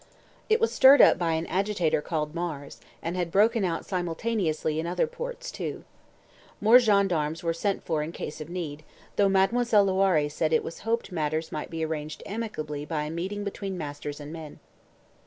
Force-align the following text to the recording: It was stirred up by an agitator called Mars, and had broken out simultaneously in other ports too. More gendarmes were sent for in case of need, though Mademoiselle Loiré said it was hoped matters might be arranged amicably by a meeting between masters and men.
It 0.49 0.59
was 0.59 0.71
stirred 0.73 0.99
up 0.99 1.19
by 1.19 1.33
an 1.33 1.45
agitator 1.45 2.01
called 2.01 2.33
Mars, 2.33 2.81
and 3.03 3.15
had 3.15 3.31
broken 3.31 3.63
out 3.63 3.85
simultaneously 3.85 4.79
in 4.79 4.87
other 4.87 5.05
ports 5.05 5.51
too. 5.51 5.83
More 6.59 6.79
gendarmes 6.79 7.43
were 7.43 7.53
sent 7.53 7.85
for 7.85 8.01
in 8.01 8.11
case 8.11 8.41
of 8.41 8.49
need, 8.49 8.83
though 9.15 9.29
Mademoiselle 9.29 9.85
Loiré 9.85 10.31
said 10.31 10.53
it 10.53 10.63
was 10.63 10.79
hoped 10.79 11.11
matters 11.11 11.51
might 11.51 11.69
be 11.69 11.85
arranged 11.85 12.23
amicably 12.25 12.83
by 12.83 13.03
a 13.03 13.11
meeting 13.11 13.43
between 13.43 13.77
masters 13.77 14.19
and 14.19 14.33
men. 14.33 14.57